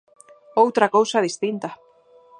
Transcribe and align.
¡Outra 0.63 0.91
cousa 0.95 1.23
distinta! 1.27 1.69